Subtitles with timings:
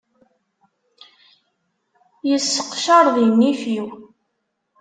[2.29, 3.87] Yesseqecaṛ di nnif-iw.